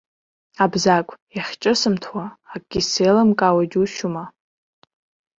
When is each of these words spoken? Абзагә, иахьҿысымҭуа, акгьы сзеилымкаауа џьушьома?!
Абзагә, 0.63 1.11
иахьҿысымҭуа, 1.35 2.25
акгьы 2.53 2.81
сзеилымкаауа 2.85 3.63
џьушьома?! 3.71 4.23